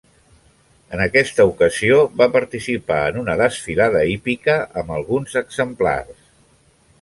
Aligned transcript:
En 0.95 1.01
aquesta 1.03 1.43
ocasió 1.49 1.99
va 2.21 2.27
participar 2.35 2.97
en 3.11 3.19
una 3.25 3.35
desfilada 3.43 4.03
hípica 4.15 4.57
amb 4.83 4.97
alguns 4.97 5.39
exemplars. 5.45 6.19